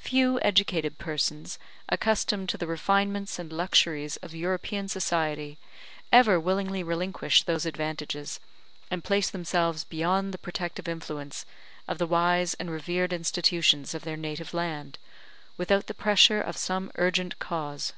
Few 0.00 0.40
educated 0.40 0.96
persons, 0.96 1.58
accustomed 1.86 2.48
to 2.48 2.56
the 2.56 2.66
refinements 2.66 3.38
and 3.38 3.52
luxuries 3.52 4.16
of 4.22 4.34
European 4.34 4.88
society, 4.88 5.58
ever 6.10 6.40
willingly 6.40 6.82
relinquish 6.82 7.42
those 7.42 7.66
advantages, 7.66 8.40
and 8.90 9.04
place 9.04 9.28
themselves 9.28 9.84
beyond 9.84 10.32
the 10.32 10.38
protective 10.38 10.88
influence 10.88 11.44
of 11.86 11.98
the 11.98 12.06
wise 12.06 12.54
and 12.54 12.70
revered 12.70 13.12
institutions 13.12 13.92
of 13.92 14.04
their 14.04 14.16
native 14.16 14.54
land, 14.54 14.98
without 15.58 15.88
the 15.88 15.92
pressure 15.92 16.40
of 16.40 16.56
some 16.56 16.90
urgent 16.94 17.38
cause. 17.38 17.92